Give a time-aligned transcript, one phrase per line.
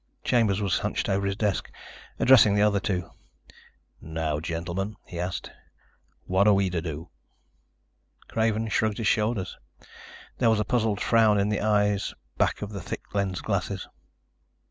[0.23, 1.69] Chambers was hunched over his desk,
[2.17, 3.11] addressing the other two.
[4.01, 5.51] "Now, gentlemen," he asked,
[6.25, 7.09] "what are we to do?"
[8.27, 9.59] Craven shrugged his shoulders.
[10.39, 13.87] There was a puzzled frown in the eyes back of the thick lensed glasses.